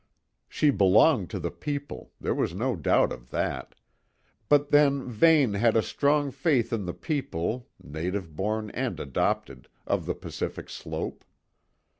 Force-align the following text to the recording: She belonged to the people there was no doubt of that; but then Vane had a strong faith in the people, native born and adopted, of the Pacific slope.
She 0.49 0.71
belonged 0.71 1.29
to 1.29 1.37
the 1.39 1.51
people 1.51 2.11
there 2.19 2.33
was 2.33 2.55
no 2.55 2.75
doubt 2.75 3.13
of 3.13 3.29
that; 3.29 3.75
but 4.49 4.71
then 4.71 5.07
Vane 5.07 5.53
had 5.53 5.77
a 5.77 5.83
strong 5.83 6.31
faith 6.31 6.73
in 6.73 6.85
the 6.85 6.93
people, 6.95 7.69
native 7.79 8.35
born 8.35 8.71
and 8.71 8.99
adopted, 8.99 9.67
of 9.85 10.07
the 10.07 10.15
Pacific 10.15 10.71
slope. 10.71 11.23